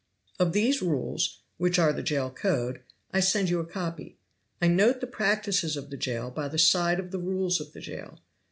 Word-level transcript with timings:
Of 0.39 0.53
these 0.53 0.81
rules, 0.81 1.41
which 1.57 1.77
are 1.77 1.93
the 1.93 2.01
jail 2.01 2.31
code, 2.31 2.81
I 3.11 3.19
send 3.19 3.51
you 3.51 3.59
a 3.59 3.67
copy. 3.67 4.17
I 4.59 4.67
note 4.67 4.99
the 4.99 5.05
practices 5.05 5.77
of 5.77 5.91
the 5.91 5.95
jail 5.95 6.31
by 6.31 6.47
the 6.47 6.57
side 6.57 6.99
of 6.99 7.11
the 7.11 7.19
rules 7.19 7.61
of 7.61 7.73
the 7.73 7.81
jail. 7.81 8.17